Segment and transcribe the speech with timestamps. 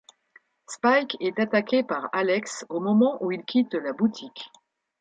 [0.67, 4.49] Spike est attaqué par Alex au moment où il quitte la boutique.